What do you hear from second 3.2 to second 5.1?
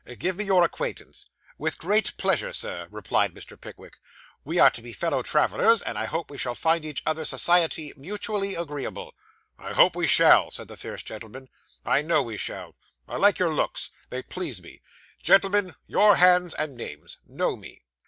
Mr. Pickwick. 'We are to be